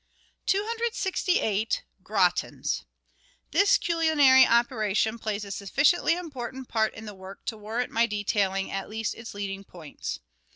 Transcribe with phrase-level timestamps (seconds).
[0.47, 2.85] 268— GRATINS
[3.51, 8.71] This culinary operation plays a sufficiently important part in the work to warrant my detailing
[8.71, 10.19] at least its leading points.